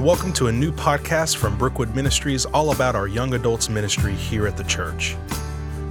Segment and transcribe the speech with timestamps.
[0.00, 4.14] and welcome to a new podcast from Brookwood Ministries all about our young adults ministry
[4.14, 5.14] here at the church.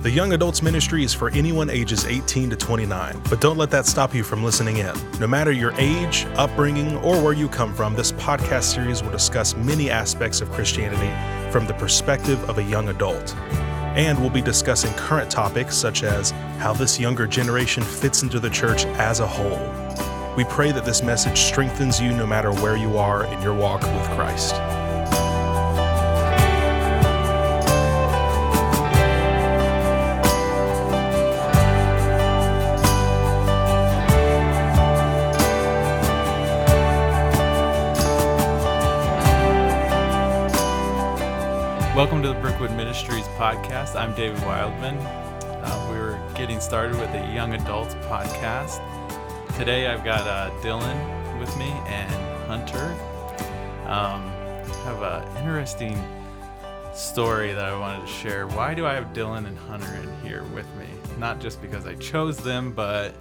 [0.02, 3.86] The Young Adults Ministry is for anyone ages 18 to 29, but don't let that
[3.86, 4.96] stop you from listening in.
[5.20, 9.56] No matter your age, upbringing, or where you come from, this podcast series will discuss
[9.56, 13.36] many aspects of Christianity from the perspective of a young adult.
[13.96, 18.50] And we'll be discussing current topics such as how this younger generation fits into the
[18.50, 20.09] church as a whole.
[20.38, 23.82] We pray that this message strengthens you no matter where you are in your walk
[23.82, 24.54] with Christ.
[41.96, 43.96] Welcome to the Brookwood Ministries podcast.
[44.00, 44.98] I'm David Wildman.
[45.00, 48.80] Uh, we're getting started with the Young Adults podcast.
[49.60, 52.10] Today I've got uh, Dylan with me and
[52.48, 52.96] Hunter.
[53.88, 54.24] Um,
[54.86, 56.02] have an interesting
[56.96, 58.48] story that I wanted to share.
[58.48, 60.86] Why do I have Dylan and Hunter in here with me?
[61.18, 63.14] Not just because I chose them, but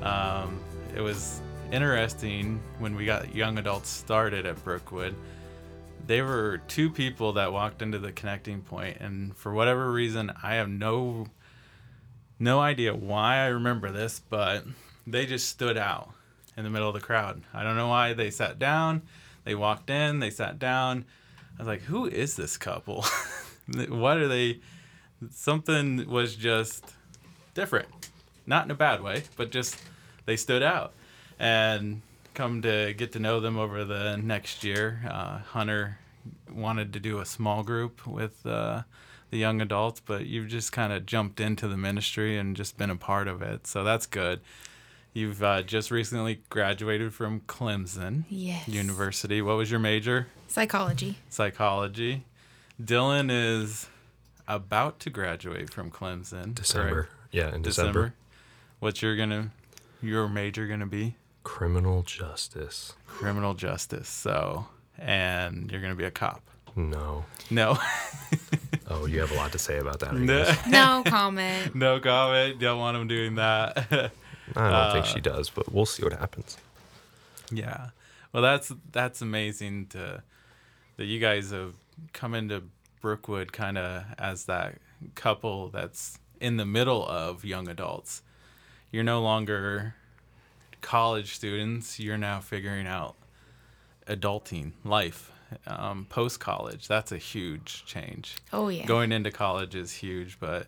[0.00, 0.58] um,
[0.96, 5.14] it was interesting when we got Young Adults started at Brookwood
[6.06, 10.54] they were two people that walked into the connecting point and for whatever reason i
[10.54, 11.26] have no
[12.38, 14.64] no idea why i remember this but
[15.06, 16.10] they just stood out
[16.56, 19.02] in the middle of the crowd i don't know why they sat down
[19.44, 21.04] they walked in they sat down
[21.58, 23.04] i was like who is this couple
[23.88, 24.60] what are they
[25.30, 26.84] something was just
[27.54, 27.88] different
[28.46, 29.80] not in a bad way but just
[30.26, 30.92] they stood out
[31.38, 32.02] and
[32.36, 35.00] come to get to know them over the next year.
[35.10, 35.98] Uh, Hunter
[36.52, 38.82] wanted to do a small group with uh,
[39.30, 42.90] the young adults, but you've just kind of jumped into the ministry and just been
[42.90, 43.66] a part of it.
[43.66, 44.40] So that's good.
[45.16, 48.68] You've uh, just recently graduated from Clemson Yes.
[48.68, 49.40] University.
[49.40, 50.26] What was your major?
[50.46, 51.16] Psychology.
[51.30, 52.24] Psychology.
[52.82, 53.88] Dylan is
[54.46, 56.54] about to graduate from Clemson.
[56.54, 56.90] December.
[56.90, 57.12] correct?
[57.32, 57.92] Yeah, in December.
[57.92, 58.14] December.
[58.80, 59.52] What's your gonna
[60.02, 61.16] your major gonna be?
[61.44, 62.92] Criminal justice.
[63.06, 64.10] criminal justice.
[64.10, 64.66] So,
[64.98, 66.42] and you're gonna be a cop.
[66.74, 67.24] No.
[67.48, 67.78] No,
[68.88, 70.10] Oh, you have a lot to say about that.
[70.10, 70.66] I, no, guess.
[70.66, 71.74] No comment.
[71.74, 72.60] no comment.
[72.60, 74.12] Don't want him doing that.
[74.56, 76.56] I don't think Uh, she does, but we'll see what happens.
[77.52, 77.90] yeah.
[78.32, 80.22] Well, that's that's amazing to
[80.96, 81.74] that you guys have
[82.12, 82.64] come into
[83.00, 84.76] Brookwood kind of as that
[85.14, 88.22] couple that's in the middle of young adults.
[88.90, 89.94] You're no longer
[90.82, 91.98] college students.
[92.00, 93.14] You're now figuring out
[94.06, 95.32] adulting life
[95.66, 96.88] um, post college.
[96.88, 98.36] That's a huge change.
[98.52, 98.84] Oh yeah.
[98.84, 100.66] going into college is huge, but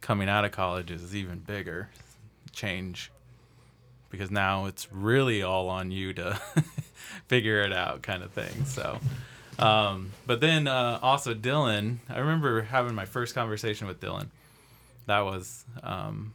[0.00, 1.88] coming out of college is even bigger
[2.54, 3.10] change
[4.10, 6.40] because now it's really all on you to
[7.26, 8.64] figure it out, kind of thing.
[8.64, 8.98] So,
[9.58, 14.28] um, but then uh, also Dylan, I remember having my first conversation with Dylan.
[15.06, 16.32] That was um,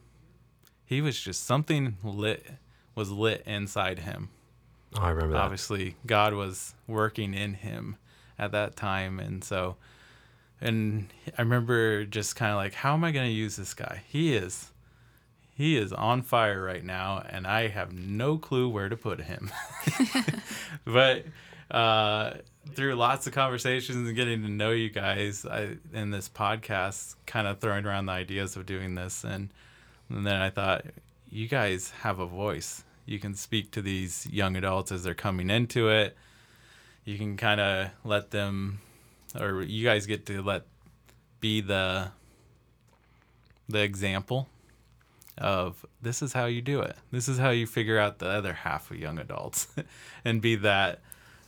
[0.85, 2.45] he was just something lit
[2.95, 4.29] was lit inside him
[4.97, 5.41] Oh, I remember that.
[5.41, 7.95] obviously God was working in him
[8.37, 9.75] at that time and so
[10.59, 14.01] and I remember just kind of like how am I going to use this guy
[14.07, 14.71] he is
[15.59, 19.51] he is on fire right now and I have no clue where to put him.
[20.85, 21.25] But
[21.69, 22.35] uh
[22.73, 27.45] through lots of conversations and getting to know you guys I in this podcast kind
[27.45, 29.49] of throwing around the ideas of doing this and
[30.07, 30.85] and then I thought
[31.29, 32.85] you guys have a voice.
[33.05, 36.15] You can speak to these young adults as they're coming into it.
[37.03, 38.79] You can kind of let them
[39.37, 40.63] or you guys get to let
[41.41, 42.11] be the
[43.67, 44.47] the example
[45.39, 48.53] of this is how you do it this is how you figure out the other
[48.53, 49.67] half of young adults
[50.25, 50.99] and be that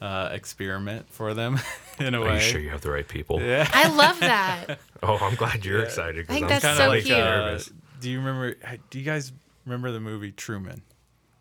[0.02, 1.60] uh, experiment for them
[2.00, 3.40] in a Are way you sure you have the right people?
[3.42, 4.80] yeah I love that.
[5.04, 6.26] Oh, I'm glad you're excited.
[6.28, 7.18] 'cause I think I'm that's kinda so like cute.
[7.18, 7.72] nervous.
[8.00, 8.56] do you remember
[8.90, 9.32] do you guys
[9.66, 10.82] remember the movie truman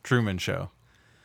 [0.03, 0.71] truman show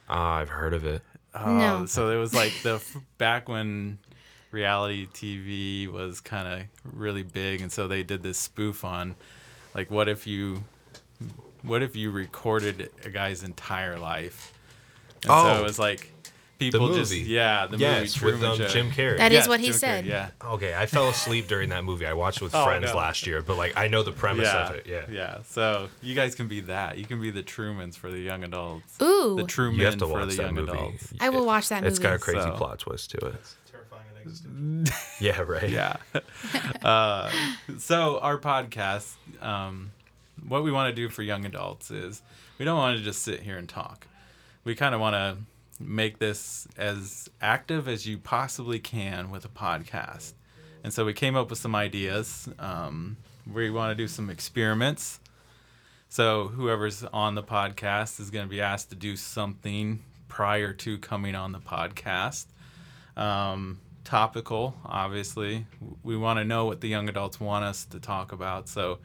[0.07, 1.01] Ah, I've heard of it.
[1.33, 1.85] Oh, No.
[1.87, 3.97] So it was like the f- back when
[4.51, 9.15] reality TV was kind of really big, and so they did this spoof on,
[9.73, 10.63] like, what if you,
[11.63, 14.53] what if you recorded a guy's entire life?
[15.23, 15.59] And so Oh.
[15.59, 16.11] it was like
[16.57, 17.25] people just movie.
[17.29, 18.67] yeah the yes, movie with Truman um, Show.
[18.73, 19.17] Jim Carrey.
[19.17, 20.05] That is Yeah, what he Jim Carrey, said.
[20.05, 20.29] Yeah.
[20.43, 22.05] Okay, I fell asleep during that movie.
[22.05, 22.95] I watched it with Oh, friends no.
[22.95, 24.85] last year, but like I know the premise Yeah, of it.
[24.87, 25.01] Yeah.
[25.11, 25.37] yeah.
[25.47, 26.97] So you guys can be that.
[26.97, 29.01] You can be the Trumans for the young adults.
[29.01, 29.35] Ooh.
[29.35, 30.71] The Truman You have to for watch the that young movie.
[30.71, 31.13] adults.
[31.19, 31.89] I will watch that Movie.
[31.89, 33.35] It's got a crazy So- plot twist to it.
[33.71, 34.85] Terrifying.
[35.19, 35.69] Yeah, right.
[35.69, 35.97] yeah.
[36.83, 37.29] uh,
[37.79, 39.91] so our podcast, um,
[40.47, 42.21] what we want to do for young adults is
[42.57, 44.07] we don't want to just sit here and talk.
[44.63, 45.37] We kind of want to
[45.83, 50.33] make this as active as you possibly can with a podcast.
[50.83, 52.47] And so we came up with some ideas.
[52.59, 53.17] Um,
[53.51, 55.19] we want to do some experiments.
[56.09, 60.97] So whoever's on the podcast is going to be asked to do something prior to
[60.99, 62.45] coming on the podcast.
[63.17, 65.65] Um, topical, obviously.
[66.03, 68.69] We want to know what the young adults want us to talk about.
[68.69, 68.99] So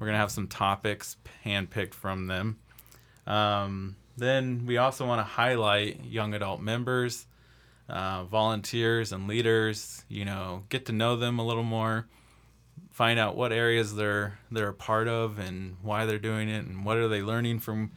[0.00, 2.58] we're to have some topics handpicked from them.
[3.26, 7.26] Um, then we also want to highlight young adult members,
[7.88, 10.04] uh, volunteers, and leaders.
[10.08, 12.08] You know, get to know them a little more,
[12.90, 16.84] find out what areas they're they're a part of and why they're doing it, and
[16.84, 17.92] what are they learning from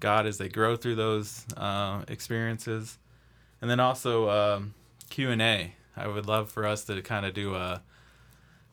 [0.00, 2.98] God as they grow through those uh, experiences.
[3.60, 4.74] And then also um,
[5.10, 5.74] Q and A.
[5.96, 7.82] I would love for us to kind of do a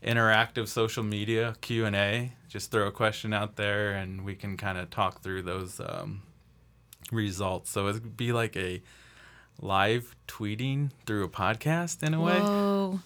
[0.05, 2.33] interactive social media Q and A.
[2.47, 6.21] Just throw a question out there, and we can kind of talk through those um,
[7.11, 7.71] results.
[7.71, 8.81] So it'd be like a
[9.59, 12.99] live tweeting through a podcast in a way, Whoa.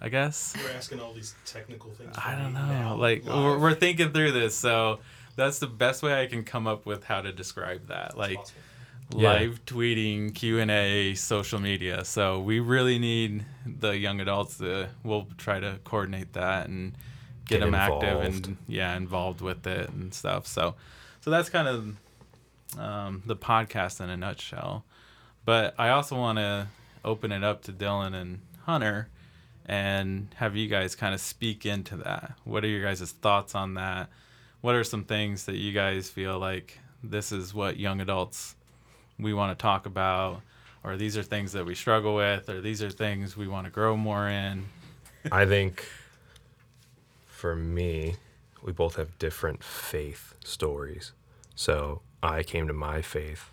[0.00, 0.54] I guess.
[0.56, 2.14] We're asking all these technical things.
[2.16, 2.96] I don't know.
[2.96, 5.00] Like we're, we're thinking through this, so
[5.34, 8.16] that's the best way I can come up with how to describe that.
[8.16, 8.38] Like
[9.14, 9.32] Yeah.
[9.32, 12.04] live tweeting, Q and A, social media.
[12.04, 14.88] So we really need the young adults to.
[15.04, 16.92] We'll try to coordinate that and
[17.46, 20.46] get, Get them active and yeah, involved with it and stuff.
[20.46, 20.74] So,
[21.20, 24.84] so that's kind of um, the podcast in a nutshell.
[25.44, 26.66] But I also want to
[27.04, 29.08] open it up to Dylan and Hunter
[29.64, 32.32] and have you guys kind of speak into that.
[32.44, 34.08] What are your guys' thoughts on that?
[34.60, 38.55] What are some things that you guys feel like this is what young adults
[39.18, 40.42] we want to talk about?
[40.84, 43.70] Or these are things that we struggle with, or these are things we want to
[43.70, 44.66] grow more in.
[45.32, 45.84] I think
[47.26, 48.16] for me,
[48.62, 51.12] we both have different faith stories.
[51.56, 53.50] So I came to my faith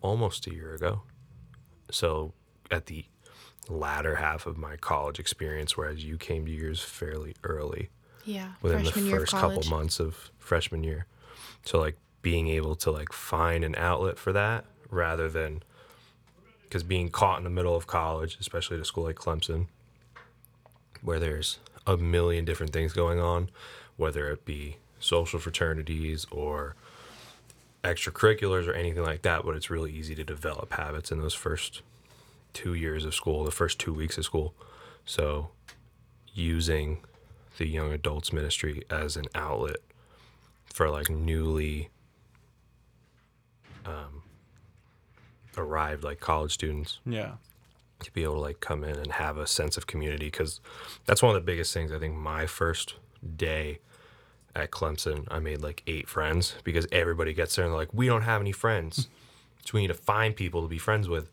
[0.00, 1.02] almost a year ago.
[1.90, 2.32] So
[2.70, 3.04] at the
[3.68, 7.90] latter half of my college experience, whereas you came to yours fairly early
[8.24, 8.52] Yeah.
[8.60, 11.06] within Freshman the first couple months of freshman year.
[11.64, 15.62] So like being able to like find an outlet for that rather than
[16.62, 19.66] because being caught in the middle of college, especially at a school like Clemson,
[21.02, 23.50] where there's a million different things going on,
[23.96, 26.74] whether it be social fraternities or
[27.84, 31.82] extracurriculars or anything like that, but it's really easy to develop habits in those first
[32.52, 34.54] two years of school, the first two weeks of school.
[35.04, 35.50] So
[36.32, 37.00] using
[37.58, 39.76] the young adults ministry as an outlet
[40.64, 41.90] for like newly
[43.86, 44.22] um,
[45.56, 47.00] arrived like college students.
[47.04, 47.32] Yeah.
[48.00, 50.60] to be able to like come in and have a sense of community because
[51.06, 52.94] that's one of the biggest things i think my first
[53.36, 53.78] day
[54.56, 58.06] at clemson i made like eight friends because everybody gets there and they're like we
[58.06, 59.08] don't have any friends.
[59.64, 61.30] So we need to find people to be friends with.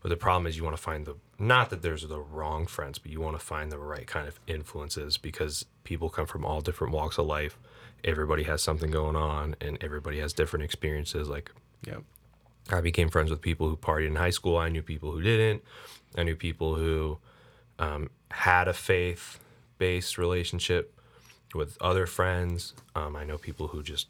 [0.00, 3.00] But the problem is you want to find the not that there's the wrong friends
[3.00, 6.60] but you want to find the right kind of influences because people come from all
[6.60, 7.58] different walks of life.
[8.04, 11.50] Everybody has something going on and everybody has different experiences like
[11.86, 12.02] Yep.
[12.70, 14.56] I became friends with people who partied in high school.
[14.56, 15.62] I knew people who didn't.
[16.16, 17.18] I knew people who
[17.78, 19.38] um, had a faith
[19.78, 20.98] based relationship
[21.54, 22.74] with other friends.
[22.94, 24.08] Um, I know people who just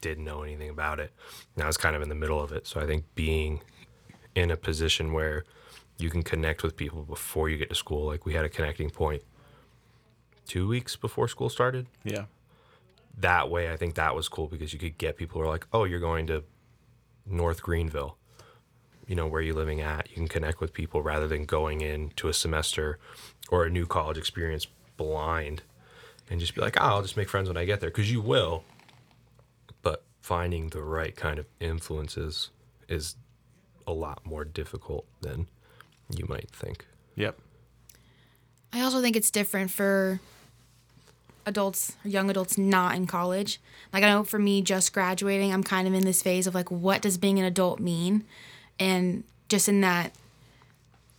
[0.00, 1.12] didn't know anything about it.
[1.54, 2.66] And I was kind of in the middle of it.
[2.66, 3.60] So I think being
[4.34, 5.44] in a position where
[5.98, 8.90] you can connect with people before you get to school, like we had a connecting
[8.90, 9.22] point
[10.46, 12.24] two weeks before school started Yeah.
[13.18, 15.66] that way, I think that was cool because you could get people who are like,
[15.72, 16.44] oh, you're going to
[17.30, 18.16] North Greenville,
[19.06, 20.08] you know, where you're living at?
[20.10, 22.98] You can connect with people rather than going into a semester
[23.50, 24.66] or a new college experience
[24.96, 25.62] blind
[26.30, 28.20] and just be like, oh, I'll just make friends when I get there because you
[28.20, 28.64] will.
[29.82, 32.50] But finding the right kind of influences
[32.88, 33.16] is
[33.86, 35.46] a lot more difficult than
[36.14, 36.86] you might think.
[37.16, 37.38] Yep.
[38.72, 40.20] I also think it's different for
[41.48, 43.60] adults or young adults not in college.
[43.92, 46.70] Like I know for me just graduating, I'm kind of in this phase of like
[46.70, 48.24] what does being an adult mean?
[48.78, 50.12] And just in that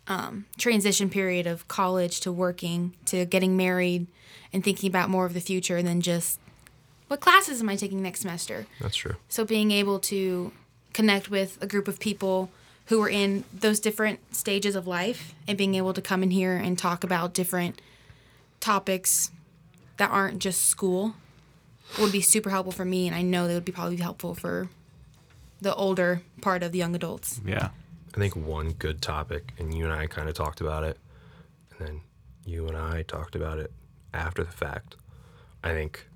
[0.07, 4.07] um, transition period of college to working to getting married
[4.51, 6.39] and thinking about more of the future than just
[7.07, 8.67] what classes am I taking next semester?
[8.79, 9.15] That's true.
[9.29, 10.51] So being able to
[10.93, 12.51] connect with a group of people
[12.85, 16.55] who are in those different stages of life and being able to come in here
[16.55, 17.81] and talk about different
[18.59, 19.31] topics
[19.99, 21.13] that aren't just school
[21.99, 24.69] would be super helpful for me and I know they would be probably helpful for
[25.61, 27.39] the older part of the young adults.
[27.45, 27.69] Yeah.
[28.15, 30.97] I think one good topic, and you and I kind of talked about it,
[31.77, 32.01] and then
[32.45, 33.71] you and I talked about it
[34.13, 34.95] after the fact.
[35.63, 36.07] I think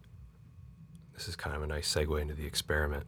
[1.13, 3.05] this is kind of a nice segue into the experiment.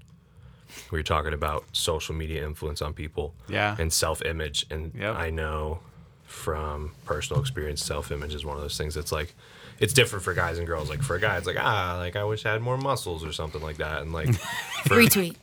[0.91, 3.75] we were talking about social media influence on people Yeah.
[3.79, 5.15] and self-image and Yep.
[5.15, 5.79] i know
[6.25, 9.36] from personal experience self-image is one of those things that's like
[9.79, 12.24] it's different for guys and girls like for a guy it's like ah like i
[12.24, 14.34] wish i had more muscles or something like that and like
[14.86, 15.36] for, Retweet.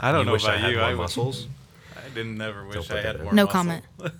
[0.00, 0.76] I don't you know wish about I had you.
[0.76, 1.46] more I, muscles
[1.96, 3.24] I didn't never wish I had that in.
[3.24, 3.32] more.
[3.34, 3.52] No muscle.
[3.58, 3.84] comment.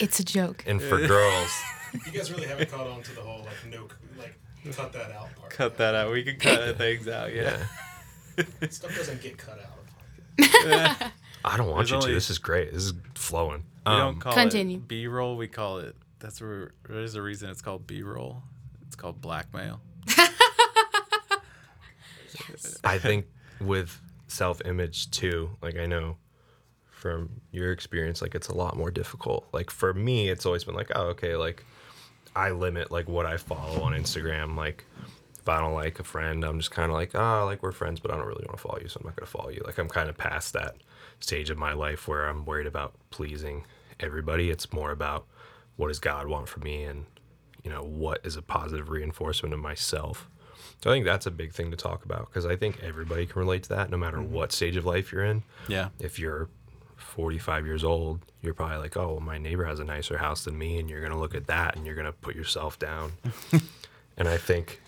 [0.00, 0.64] It's a joke.
[0.66, 1.50] and for girls
[2.06, 3.88] You guys really haven't caught on to the whole like no
[4.18, 4.36] like
[4.74, 5.50] cut that out part.
[5.50, 6.12] Cut that out.
[6.12, 7.32] We can cut things out.
[7.34, 7.58] Yeah.
[8.36, 11.10] yeah Stuff doesn't get cut out.
[11.44, 13.98] i don't want There's you only- to this is great this is flowing We um,
[13.98, 14.76] don't call Continue.
[14.78, 15.36] it B-roll.
[15.36, 15.96] We call it.
[16.20, 18.42] That's where there's a reason it's called B-roll.
[18.86, 19.80] It's called blackmail.
[22.84, 23.26] I think
[23.60, 26.16] with self image too, like I know
[26.90, 29.48] from your experience, like it's a lot more difficult.
[29.52, 31.64] Like for me, it's always been like, oh, okay, like
[32.34, 34.56] I limit like what I follow on Instagram.
[34.56, 34.84] Like
[35.38, 38.00] if I don't like a friend, I'm just kind of like, oh, like we're friends,
[38.00, 39.62] but I don't really want to follow you, so I'm not gonna follow you.
[39.64, 40.76] Like I'm kind of past that
[41.20, 43.64] stage of my life where I'm worried about pleasing
[44.00, 44.50] everybody.
[44.50, 45.26] It's more about
[45.78, 47.06] what does God want from me and
[47.64, 50.28] you know what is a positive reinforcement of myself.
[50.82, 53.40] So I think that's a big thing to talk about because I think everybody can
[53.40, 54.32] relate to that no matter mm-hmm.
[54.32, 55.42] what stage of life you're in.
[55.66, 55.88] Yeah.
[55.98, 56.48] If you're
[56.96, 60.58] 45 years old, you're probably like, oh, well, my neighbor has a nicer house than
[60.58, 60.78] me.
[60.78, 63.12] And you're going to look at that and you're going to put yourself down.
[64.16, 64.80] and I think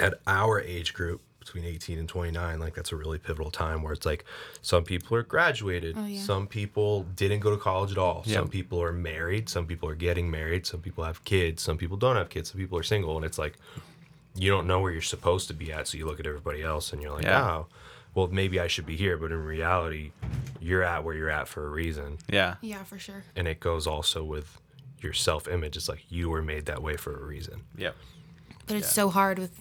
[0.00, 3.92] at our age group, between 18 and 29, like that's a really pivotal time where
[3.92, 4.24] it's like
[4.62, 6.20] some people are graduated, Oh, yeah.
[6.20, 8.36] some people didn't go to college at all, Yeah.
[8.38, 11.96] some people are married, some people are getting married, some people have kids, some people
[11.96, 13.16] don't have kids, some people are single.
[13.16, 13.58] And it's like,
[14.34, 15.88] you don't know where you're supposed to be at.
[15.88, 17.42] So you look at everybody else and you're like, Yeah.
[17.50, 17.66] oh,
[18.14, 19.16] well, maybe I should be here.
[19.16, 20.12] But in reality,
[20.60, 22.18] you're at where you're at for a reason.
[22.28, 22.54] Yeah.
[22.60, 23.24] Yeah, for sure.
[23.34, 24.60] And it goes also with
[25.00, 25.76] your self image.
[25.76, 27.62] It's like you were made that way for a reason.
[27.76, 27.90] yeah
[28.66, 28.92] But it's Yeah.
[28.92, 29.52] so hard with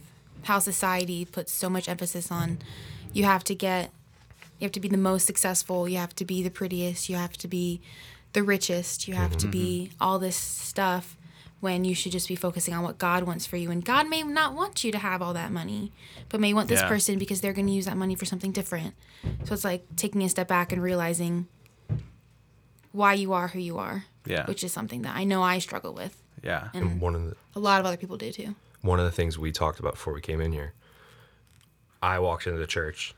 [0.44, 2.60] how society puts so much emphasis on
[3.14, 3.92] you have to get
[4.60, 7.38] you have to be the most successful, you have to be the prettiest, you have
[7.38, 7.80] to be
[8.34, 10.04] the richest, you have to be mm-hmm.
[10.04, 11.16] all this stuff
[11.60, 13.72] when you should just be focusing on what God wants for you.
[13.72, 15.92] And God may not want you to have all that money,
[16.30, 16.88] but may want this Yeah.
[16.88, 18.94] person because they're going to use that money for something different.
[19.46, 21.48] So it's like taking a step back and realizing
[22.92, 24.06] why you are who you are.
[24.26, 24.46] Yeah.
[24.46, 26.22] Which is something that I know I struggle with.
[26.44, 26.70] Yeah.
[26.74, 28.56] And And one of the a lot of other people do too.
[28.82, 30.74] One of the things we talked about before we came in here,
[32.02, 33.14] I walked into the church.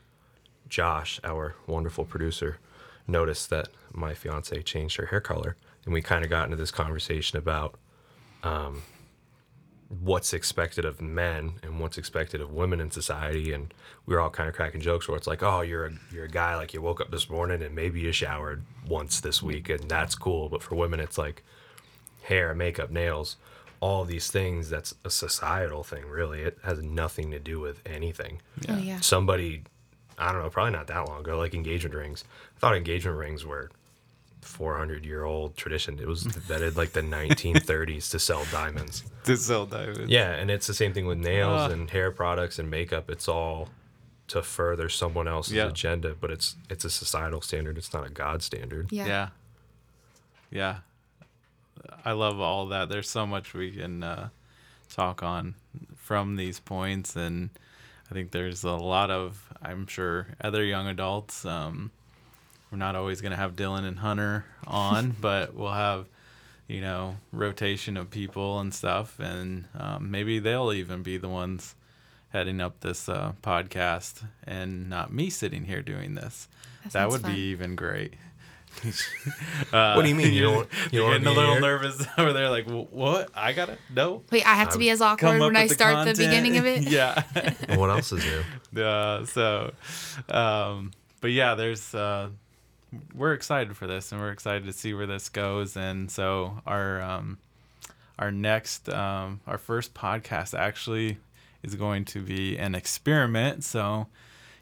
[0.68, 2.58] Josh, our wonderful producer,
[3.06, 6.70] noticed that my fiance changed her hair color, and we kind of got into this
[6.70, 7.78] conversation about
[8.42, 8.82] um,
[9.88, 13.52] what's expected of men and what's expected of women in society.
[13.52, 13.74] And
[14.06, 16.28] we were all kind of cracking jokes where it's like, "Oh, you're a you're a
[16.28, 19.88] guy like you woke up this morning and maybe you showered once this week, and
[19.88, 21.42] that's cool." But for women, it's like
[22.22, 23.36] hair, makeup, nails,
[23.80, 24.68] all these things.
[24.70, 26.42] That's a societal thing, really.
[26.42, 28.40] It has nothing to do with anything.
[28.68, 29.00] Oh yeah.
[29.00, 29.62] Somebody,
[30.18, 32.24] I don't know, probably not that long ago, like engagement rings.
[32.56, 33.70] I thought engagement rings were
[34.42, 35.98] 400 year old tradition.
[35.98, 39.04] It was vetted like the 1930s to sell diamonds.
[39.24, 40.08] To sell diamonds.
[40.08, 41.72] Yeah, and it's the same thing with nails Ah.
[41.72, 43.10] and hair products and makeup.
[43.10, 43.68] It's all
[44.28, 45.68] to further someone else's Yeah.
[45.68, 47.76] agenda, but it's it's a societal standard.
[47.76, 48.90] It's not a God standard.
[48.90, 49.06] Yeah.
[49.06, 49.28] Yeah.
[50.50, 50.76] Yeah.
[52.04, 52.88] I love all that.
[52.88, 54.28] There's so much we can uh,
[54.94, 55.54] talk on
[55.96, 57.50] from these points, and
[58.10, 61.44] I think there's a lot of, I'm sure, other young adults.
[61.44, 61.90] Um,
[62.70, 66.06] we're not always going to have Dylan and Hunter on, but we'll have,
[66.68, 71.74] you know, rotation of people and stuff, and um, maybe they'll even be the ones
[72.30, 76.46] heading up this uh, podcast, and not me sitting here doing this.
[76.84, 77.34] That That, would fun.
[77.34, 78.14] be even great.
[79.70, 80.68] what do you mean you don't?
[80.90, 81.60] You You're getting a little here?
[81.60, 83.30] nervous over there, like, what?
[83.34, 84.22] I gotta no.
[84.30, 86.16] Wait, I have to be as awkward when I the start content.
[86.16, 86.82] the beginning of it.
[86.88, 87.22] yeah.
[87.68, 88.82] And what else is new?
[88.82, 89.72] uh, so,
[90.28, 91.94] um, but yeah, there's.
[91.94, 92.30] Uh,
[93.14, 95.76] we're excited for this, and we're excited to see where this goes.
[95.76, 97.38] And so our um,
[98.18, 101.18] our next um, our first podcast actually
[101.62, 103.64] is going to be an experiment.
[103.64, 104.06] So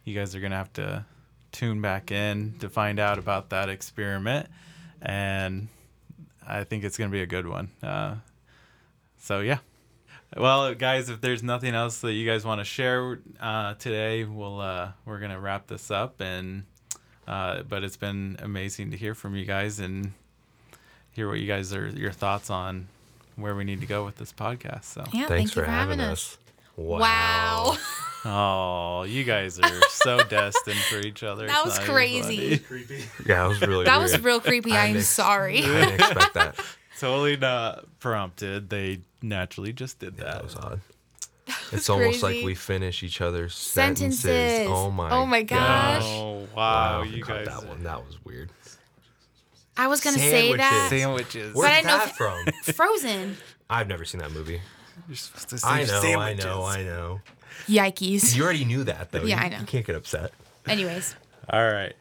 [0.04, 1.04] you guys are gonna have to
[1.52, 4.48] tune back in to find out about that experiment,
[5.02, 5.68] and
[6.46, 7.70] I think it's gonna be a good one.
[7.82, 8.16] Uh,
[9.18, 9.58] so yeah.
[10.36, 14.60] Well, guys, if there's nothing else that you guys want to share uh, today, we'll
[14.60, 16.20] uh, we're gonna wrap this up.
[16.20, 16.64] And
[17.26, 20.12] uh, but it's been amazing to hear from you guys and
[21.12, 22.88] hear what you guys are your thoughts on
[23.36, 24.84] where we need to go with this podcast.
[24.84, 26.34] So, Yeah, Thanks thank for for having having us.
[26.34, 26.38] us.
[26.78, 27.76] Wow.
[28.25, 31.47] oh, you guys are so destined for each other.
[31.47, 32.58] That was crazy.
[32.58, 33.04] Creepy.
[33.26, 34.12] Yeah, that was really That weird.
[34.12, 34.73] was real creepy.
[34.73, 35.58] I I'm mixed- sorry.
[35.58, 36.56] I didn't expect that.
[37.00, 38.70] Totally not prompted.
[38.70, 40.44] They naturally just did That that.
[40.44, 40.80] was odd.
[41.73, 44.20] It's almost like we finish each other's sentences.
[44.20, 44.68] Sentences.
[44.70, 45.11] Oh my.
[45.11, 46.02] Oh my gosh.
[46.04, 47.47] Oh wow, Wow, you guys.
[47.47, 47.82] That one.
[47.85, 48.50] That was weird.
[49.76, 50.88] I was gonna say that.
[50.90, 51.54] Sandwiches.
[51.54, 52.44] Where's I know that from?
[52.75, 53.37] Frozen.
[53.70, 54.61] I've never seen that movie.
[55.06, 56.00] You're supposed to say I know.
[56.00, 56.44] sandwiches.
[56.44, 56.64] I know.
[56.64, 57.20] I know.
[57.68, 58.34] Yikes.
[58.36, 59.22] You already knew that though.
[59.24, 59.58] Yeah, You- I know.
[59.60, 60.32] You can't get upset.
[60.66, 61.14] Anyways,
[61.50, 61.94] All right.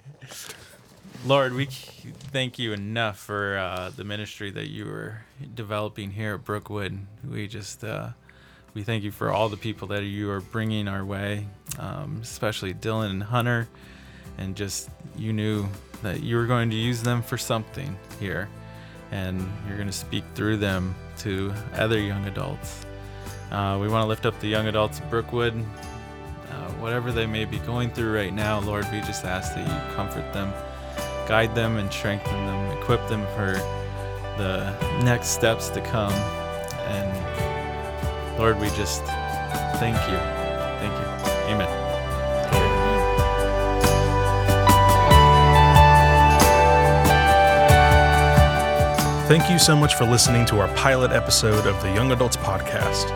[1.26, 5.22] Lord, we thank you enough for uh, the ministry that you are
[5.56, 7.00] developing here at Brookwood.
[7.28, 8.10] We just uh,
[8.74, 11.48] we thank you for all the people that you are bringing our way,
[11.80, 13.68] um, especially Dylan and Hunter,
[14.38, 15.68] and just you knew
[16.04, 18.48] that you were going to use them for something here,
[19.12, 22.86] and you're going to speak through them to other young adults.
[23.52, 25.66] Uh, we want to lift up the young adults of Brookwood
[26.58, 29.96] uh, whatever they may be going through right now, Lord, we just ask that you
[29.96, 30.54] comfort them,
[31.28, 33.54] guide them, and strengthen them, equip them for
[34.38, 34.72] the
[35.04, 36.14] next steps to come.
[36.14, 39.04] And Lord, we just
[39.80, 40.18] thank you.
[40.80, 41.06] Thank you.
[41.54, 41.84] Amen.
[49.28, 53.12] Thank you so much for listening to our pilot episode of the Young Adults Podcast.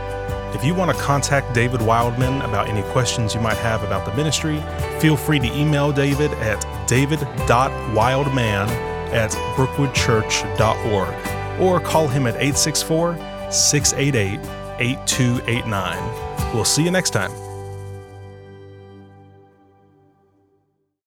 [0.53, 4.13] If you want to contact David Wildman about any questions you might have about the
[4.15, 4.61] ministry,
[4.99, 8.69] feel free to email David at david.wildman
[9.13, 13.17] at brookwoodchurch.org or call him at 864
[13.49, 14.39] 688
[14.79, 16.53] 8289.
[16.53, 17.31] We'll see you next time.